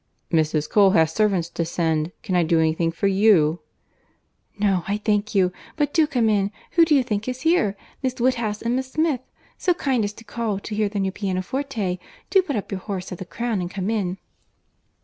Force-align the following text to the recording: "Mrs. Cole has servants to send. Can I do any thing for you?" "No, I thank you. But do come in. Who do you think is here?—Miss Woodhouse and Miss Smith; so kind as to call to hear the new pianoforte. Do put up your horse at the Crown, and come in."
"Mrs. 0.31 0.67
Cole 0.67 0.89
has 0.97 1.13
servants 1.13 1.47
to 1.49 1.63
send. 1.63 2.11
Can 2.23 2.35
I 2.35 2.41
do 2.41 2.59
any 2.59 2.73
thing 2.73 2.91
for 2.91 3.05
you?" 3.05 3.59
"No, 4.57 4.83
I 4.87 4.97
thank 4.97 5.35
you. 5.35 5.51
But 5.75 5.93
do 5.93 6.07
come 6.07 6.27
in. 6.27 6.49
Who 6.71 6.85
do 6.85 6.95
you 6.95 7.03
think 7.03 7.27
is 7.27 7.41
here?—Miss 7.41 8.19
Woodhouse 8.19 8.63
and 8.63 8.75
Miss 8.75 8.93
Smith; 8.93 9.21
so 9.59 9.75
kind 9.75 10.03
as 10.03 10.13
to 10.13 10.23
call 10.23 10.57
to 10.57 10.73
hear 10.73 10.89
the 10.89 10.99
new 10.99 11.11
pianoforte. 11.11 11.99
Do 12.31 12.41
put 12.41 12.55
up 12.55 12.71
your 12.71 12.81
horse 12.81 13.11
at 13.11 13.19
the 13.19 13.25
Crown, 13.25 13.61
and 13.61 13.69
come 13.69 13.91
in." 13.91 14.17